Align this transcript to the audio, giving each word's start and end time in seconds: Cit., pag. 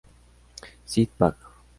Cit., 0.91 1.11
pag. 1.19 1.35